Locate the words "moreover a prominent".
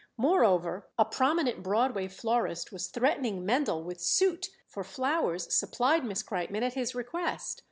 0.17-1.61